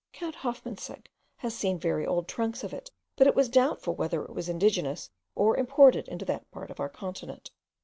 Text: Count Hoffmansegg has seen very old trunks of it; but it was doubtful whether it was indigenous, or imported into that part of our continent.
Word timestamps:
Count 0.13 0.33
Hoffmansegg 0.37 1.11
has 1.35 1.53
seen 1.55 1.77
very 1.77 2.07
old 2.07 2.27
trunks 2.27 2.63
of 2.63 2.73
it; 2.73 2.89
but 3.15 3.27
it 3.27 3.35
was 3.35 3.49
doubtful 3.49 3.93
whether 3.93 4.23
it 4.23 4.33
was 4.33 4.49
indigenous, 4.49 5.11
or 5.35 5.55
imported 5.55 6.07
into 6.07 6.25
that 6.25 6.49
part 6.49 6.71
of 6.71 6.79
our 6.79 6.89
continent. 6.89 7.51